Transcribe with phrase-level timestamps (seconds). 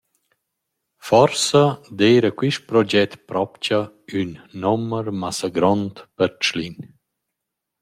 [1.07, 1.63] Forsa
[1.97, 3.79] d’eira quist proget propcha
[4.19, 4.29] «ün
[4.61, 6.77] nomer massa grond» per Tschlin.